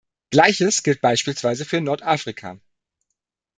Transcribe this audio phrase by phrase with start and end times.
[0.31, 2.59] Gleiches gilt beispielsweise für Nordafrika.